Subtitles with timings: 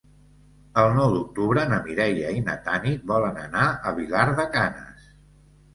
[0.83, 5.11] El nou d'octubre na Mireia i na Tanit volen anar a Vilar de Canes.